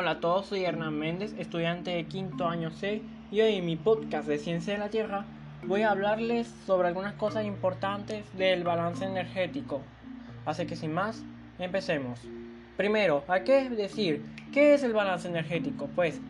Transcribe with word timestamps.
Hola 0.00 0.12
a 0.12 0.20
todos, 0.20 0.46
soy 0.46 0.64
Hernán 0.64 0.96
Méndez, 0.96 1.34
estudiante 1.38 1.90
de 1.90 2.04
quinto 2.04 2.46
año 2.46 2.70
C 2.70 3.02
y 3.32 3.40
hoy 3.40 3.56
en 3.56 3.66
mi 3.66 3.74
podcast 3.74 4.28
de 4.28 4.38
Ciencia 4.38 4.74
de 4.74 4.78
la 4.78 4.90
Tierra 4.90 5.24
voy 5.64 5.82
a 5.82 5.90
hablarles 5.90 6.46
sobre 6.66 6.86
algunas 6.86 7.14
cosas 7.14 7.44
importantes 7.44 8.24
del 8.38 8.62
balance 8.62 9.04
energético. 9.04 9.80
Así 10.46 10.66
que 10.66 10.76
sin 10.76 10.94
más, 10.94 11.24
empecemos. 11.58 12.20
Primero, 12.76 13.24
hay 13.26 13.42
que 13.42 13.68
decir, 13.70 14.24
¿qué 14.52 14.74
es 14.74 14.84
el 14.84 14.92
balance 14.92 15.26
energético? 15.26 15.88
Pues 15.96 16.20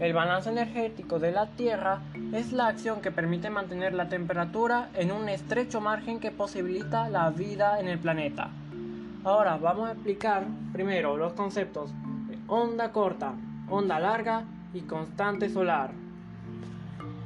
el 0.00 0.14
balance 0.14 0.48
energético 0.48 1.18
de 1.18 1.30
la 1.30 1.48
Tierra 1.48 2.00
es 2.32 2.54
la 2.54 2.68
acción 2.68 3.02
que 3.02 3.10
permite 3.10 3.50
mantener 3.50 3.92
la 3.92 4.08
temperatura 4.08 4.88
en 4.94 5.12
un 5.12 5.28
estrecho 5.28 5.82
margen 5.82 6.18
que 6.18 6.30
posibilita 6.30 7.10
la 7.10 7.28
vida 7.28 7.78
en 7.78 7.88
el 7.88 7.98
planeta. 7.98 8.48
Ahora 9.22 9.58
vamos 9.58 9.90
a 9.90 9.92
explicar 9.92 10.46
primero 10.72 11.18
los 11.18 11.34
conceptos 11.34 11.92
onda 12.48 12.92
corta, 12.92 13.34
onda 13.68 14.00
larga 14.00 14.44
y 14.72 14.80
constante 14.80 15.50
solar. 15.50 15.90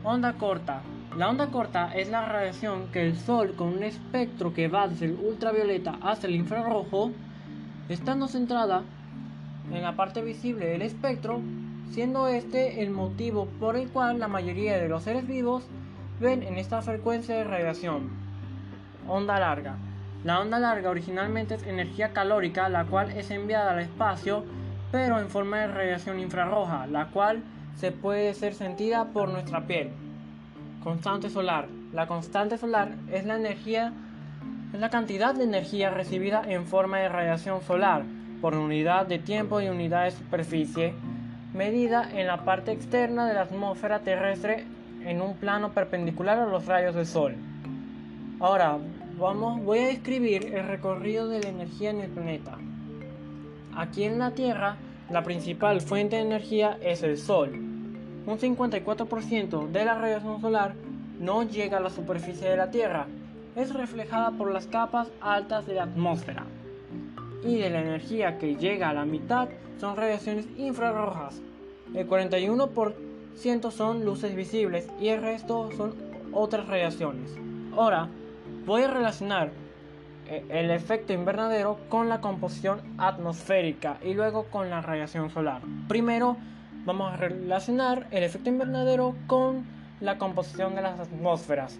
Onda 0.02 0.32
corta. 0.32 0.82
La 1.16 1.30
onda 1.30 1.46
corta 1.46 1.94
es 1.94 2.10
la 2.10 2.26
radiación 2.26 2.88
que 2.90 3.06
el 3.06 3.16
Sol 3.16 3.54
con 3.54 3.68
un 3.68 3.84
espectro 3.84 4.52
que 4.52 4.66
va 4.66 4.88
desde 4.88 5.06
el 5.06 5.12
ultravioleta 5.12 5.96
hasta 6.02 6.26
el 6.26 6.34
infrarrojo, 6.34 7.12
estando 7.88 8.26
centrada 8.26 8.82
en 9.70 9.82
la 9.82 9.94
parte 9.94 10.22
visible 10.22 10.66
del 10.66 10.82
espectro, 10.82 11.40
siendo 11.90 12.26
este 12.26 12.82
el 12.82 12.90
motivo 12.90 13.46
por 13.60 13.76
el 13.76 13.90
cual 13.90 14.18
la 14.18 14.26
mayoría 14.26 14.76
de 14.76 14.88
los 14.88 15.04
seres 15.04 15.28
vivos 15.28 15.64
ven 16.20 16.42
en 16.42 16.56
esta 16.56 16.82
frecuencia 16.82 17.36
de 17.36 17.44
radiación. 17.44 18.10
Onda 19.06 19.38
larga. 19.38 19.76
La 20.24 20.40
onda 20.40 20.58
larga 20.58 20.90
originalmente 20.90 21.54
es 21.54 21.62
energía 21.62 22.12
calórica, 22.12 22.68
la 22.68 22.86
cual 22.86 23.10
es 23.12 23.30
enviada 23.30 23.72
al 23.72 23.80
espacio 23.80 24.44
pero 24.92 25.18
en 25.18 25.28
forma 25.28 25.58
de 25.58 25.66
radiación 25.68 26.20
infrarroja, 26.20 26.86
la 26.86 27.06
cual 27.06 27.42
se 27.74 27.90
puede 27.90 28.34
ser 28.34 28.54
sentida 28.54 29.06
por 29.06 29.30
nuestra 29.30 29.66
piel. 29.66 29.90
Constante 30.84 31.30
solar. 31.30 31.66
La 31.92 32.06
constante 32.06 32.58
solar 32.58 32.92
es 33.10 33.24
la 33.24 33.36
energía 33.36 33.92
es 34.72 34.80
la 34.80 34.88
cantidad 34.88 35.34
de 35.34 35.44
energía 35.44 35.90
recibida 35.90 36.42
en 36.46 36.64
forma 36.64 36.98
de 36.98 37.10
radiación 37.10 37.60
solar 37.60 38.04
por 38.40 38.54
unidad 38.54 39.06
de 39.06 39.18
tiempo 39.18 39.60
y 39.60 39.68
unidad 39.68 40.04
de 40.04 40.12
superficie, 40.12 40.94
medida 41.52 42.08
en 42.10 42.26
la 42.26 42.44
parte 42.44 42.72
externa 42.72 43.26
de 43.26 43.34
la 43.34 43.42
atmósfera 43.42 43.98
terrestre 43.98 44.64
en 45.04 45.20
un 45.20 45.36
plano 45.36 45.72
perpendicular 45.72 46.38
a 46.38 46.46
los 46.46 46.64
rayos 46.64 46.94
del 46.94 47.06
sol. 47.06 47.34
Ahora, 48.40 48.78
vamos, 49.18 49.62
voy 49.62 49.80
a 49.80 49.86
describir 49.88 50.54
el 50.54 50.66
recorrido 50.66 51.28
de 51.28 51.42
la 51.42 51.48
energía 51.50 51.90
en 51.90 52.00
el 52.00 52.10
planeta. 52.10 52.56
Aquí 53.74 54.04
en 54.04 54.18
la 54.18 54.32
Tierra, 54.32 54.76
la 55.10 55.22
principal 55.22 55.80
fuente 55.80 56.16
de 56.16 56.22
energía 56.22 56.78
es 56.82 57.02
el 57.02 57.16
Sol. 57.16 57.50
Un 57.52 58.38
54% 58.38 59.68
de 59.68 59.84
la 59.84 59.94
radiación 59.94 60.40
solar 60.40 60.74
no 61.18 61.42
llega 61.42 61.78
a 61.78 61.80
la 61.80 61.90
superficie 61.90 62.48
de 62.48 62.56
la 62.56 62.70
Tierra, 62.70 63.06
es 63.56 63.72
reflejada 63.72 64.30
por 64.32 64.50
las 64.52 64.66
capas 64.66 65.08
altas 65.20 65.66
de 65.66 65.74
la 65.74 65.84
atmósfera. 65.84 66.44
Y 67.44 67.58
de 67.58 67.70
la 67.70 67.80
energía 67.80 68.38
que 68.38 68.56
llega 68.56 68.90
a 68.90 68.94
la 68.94 69.04
mitad 69.04 69.48
son 69.80 69.96
radiaciones 69.96 70.46
infrarrojas. 70.58 71.40
El 71.94 72.08
41% 72.08 73.70
son 73.70 74.04
luces 74.04 74.34
visibles 74.34 74.88
y 75.00 75.08
el 75.08 75.22
resto 75.22 75.70
son 75.76 75.94
otras 76.32 76.66
radiaciones. 76.68 77.34
Ahora, 77.74 78.08
voy 78.64 78.82
a 78.82 78.88
relacionar 78.88 79.50
el 80.48 80.70
efecto 80.70 81.12
invernadero 81.12 81.78
con 81.88 82.08
la 82.08 82.20
composición 82.20 82.80
atmosférica 82.98 83.98
y 84.02 84.14
luego 84.14 84.44
con 84.44 84.70
la 84.70 84.80
radiación 84.80 85.30
solar. 85.30 85.62
Primero 85.88 86.36
vamos 86.84 87.12
a 87.12 87.16
relacionar 87.16 88.06
el 88.10 88.24
efecto 88.24 88.48
invernadero 88.48 89.14
con 89.26 89.66
la 90.00 90.18
composición 90.18 90.74
de 90.74 90.82
las 90.82 90.98
atmósferas. 90.98 91.78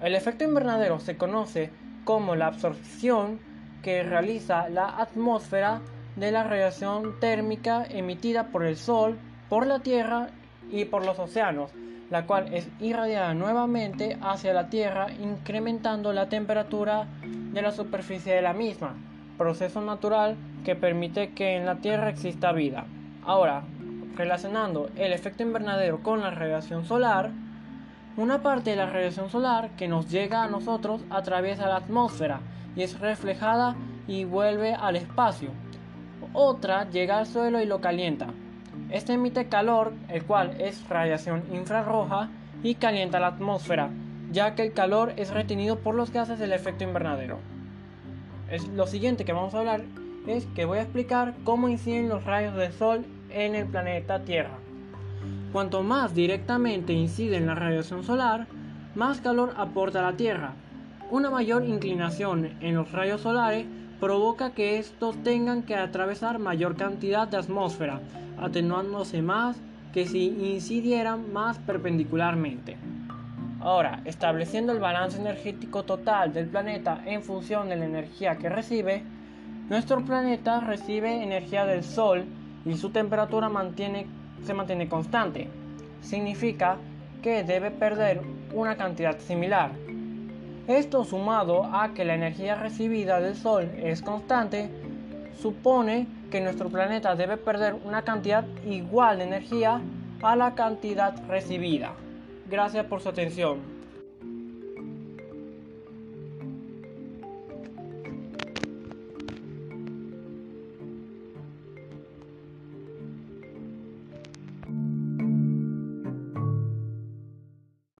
El 0.00 0.14
efecto 0.14 0.44
invernadero 0.44 1.00
se 1.00 1.16
conoce 1.16 1.70
como 2.04 2.36
la 2.36 2.48
absorción 2.48 3.40
que 3.82 4.02
realiza 4.02 4.68
la 4.68 5.00
atmósfera 5.00 5.80
de 6.16 6.30
la 6.30 6.44
radiación 6.44 7.18
térmica 7.18 7.84
emitida 7.88 8.48
por 8.48 8.64
el 8.64 8.76
Sol, 8.76 9.18
por 9.48 9.66
la 9.66 9.80
Tierra 9.80 10.28
y 10.70 10.84
por 10.84 11.04
los 11.04 11.18
océanos 11.18 11.72
la 12.10 12.26
cual 12.26 12.54
es 12.54 12.68
irradiada 12.80 13.34
nuevamente 13.34 14.16
hacia 14.20 14.52
la 14.52 14.68
Tierra 14.68 15.08
incrementando 15.12 16.12
la 16.12 16.28
temperatura 16.28 17.06
de 17.22 17.62
la 17.62 17.72
superficie 17.72 18.34
de 18.34 18.42
la 18.42 18.52
misma, 18.52 18.94
proceso 19.38 19.80
natural 19.80 20.36
que 20.64 20.76
permite 20.76 21.32
que 21.32 21.56
en 21.56 21.66
la 21.66 21.76
Tierra 21.76 22.10
exista 22.10 22.52
vida. 22.52 22.86
Ahora, 23.24 23.62
relacionando 24.16 24.88
el 24.96 25.12
efecto 25.12 25.42
invernadero 25.42 26.02
con 26.02 26.20
la 26.20 26.30
radiación 26.30 26.84
solar, 26.84 27.30
una 28.16 28.42
parte 28.42 28.70
de 28.70 28.76
la 28.76 28.86
radiación 28.86 29.28
solar 29.28 29.70
que 29.76 29.88
nos 29.88 30.10
llega 30.10 30.42
a 30.42 30.48
nosotros 30.48 31.02
atraviesa 31.10 31.68
la 31.68 31.76
atmósfera 31.76 32.40
y 32.74 32.82
es 32.82 32.98
reflejada 32.98 33.76
y 34.06 34.24
vuelve 34.24 34.74
al 34.74 34.96
espacio. 34.96 35.50
Otra 36.32 36.88
llega 36.88 37.18
al 37.18 37.26
suelo 37.26 37.60
y 37.60 37.66
lo 37.66 37.80
calienta. 37.80 38.28
Este 38.90 39.14
emite 39.14 39.48
calor, 39.48 39.92
el 40.08 40.24
cual 40.24 40.60
es 40.60 40.88
radiación 40.88 41.42
infrarroja, 41.52 42.30
y 42.62 42.76
calienta 42.76 43.20
la 43.20 43.28
atmósfera, 43.28 43.90
ya 44.32 44.54
que 44.54 44.62
el 44.62 44.72
calor 44.72 45.12
es 45.16 45.30
retenido 45.30 45.78
por 45.78 45.94
los 45.94 46.12
gases 46.12 46.38
del 46.38 46.52
efecto 46.52 46.84
invernadero. 46.84 47.38
Lo 48.74 48.86
siguiente 48.86 49.24
que 49.24 49.32
vamos 49.32 49.54
a 49.54 49.58
hablar 49.58 49.82
es 50.26 50.46
que 50.46 50.64
voy 50.64 50.78
a 50.78 50.82
explicar 50.82 51.34
cómo 51.44 51.68
inciden 51.68 52.08
los 52.08 52.24
rayos 52.24 52.54
del 52.54 52.72
Sol 52.72 53.04
en 53.30 53.54
el 53.54 53.66
planeta 53.66 54.24
Tierra. 54.24 54.58
Cuanto 55.52 55.82
más 55.82 56.14
directamente 56.14 56.92
incide 56.92 57.36
en 57.36 57.46
la 57.46 57.54
radiación 57.54 58.04
solar, 58.04 58.46
más 58.94 59.20
calor 59.20 59.54
aporta 59.56 60.00
a 60.00 60.10
la 60.10 60.16
Tierra. 60.16 60.52
Una 61.10 61.30
mayor 61.30 61.64
inclinación 61.64 62.56
en 62.60 62.74
los 62.74 62.90
rayos 62.92 63.20
solares 63.20 63.66
provoca 64.00 64.50
que 64.50 64.78
estos 64.78 65.22
tengan 65.22 65.62
que 65.62 65.74
atravesar 65.74 66.38
mayor 66.38 66.76
cantidad 66.76 67.26
de 67.26 67.38
atmósfera, 67.38 68.00
atenuándose 68.38 69.22
más 69.22 69.56
que 69.92 70.06
si 70.06 70.26
incidieran 70.26 71.32
más 71.32 71.58
perpendicularmente. 71.58 72.76
Ahora, 73.60 74.02
estableciendo 74.04 74.72
el 74.72 74.78
balance 74.78 75.18
energético 75.18 75.84
total 75.84 76.32
del 76.32 76.46
planeta 76.46 77.02
en 77.06 77.22
función 77.22 77.68
de 77.68 77.76
la 77.76 77.86
energía 77.86 78.36
que 78.36 78.48
recibe, 78.48 79.02
nuestro 79.68 80.04
planeta 80.04 80.60
recibe 80.60 81.22
energía 81.22 81.64
del 81.64 81.82
Sol 81.82 82.24
y 82.64 82.76
su 82.76 82.90
temperatura 82.90 83.50
se 84.44 84.54
mantiene 84.54 84.88
constante. 84.88 85.48
Significa 86.02 86.76
que 87.22 87.42
debe 87.42 87.70
perder 87.70 88.20
una 88.54 88.76
cantidad 88.76 89.18
similar. 89.18 89.72
Esto 90.68 91.04
sumado 91.04 91.64
a 91.64 91.94
que 91.94 92.04
la 92.04 92.14
energía 92.14 92.56
recibida 92.56 93.20
del 93.20 93.36
Sol 93.36 93.70
es 93.76 94.02
constante, 94.02 94.68
supone 95.40 96.08
que 96.28 96.40
nuestro 96.40 96.68
planeta 96.68 97.14
debe 97.14 97.36
perder 97.36 97.76
una 97.84 98.02
cantidad 98.02 98.44
igual 98.64 99.18
de 99.18 99.24
energía 99.24 99.80
a 100.22 100.34
la 100.34 100.56
cantidad 100.56 101.14
recibida. 101.28 101.92
Gracias 102.50 102.84
por 102.86 103.00
su 103.00 103.08
atención. 103.08 103.58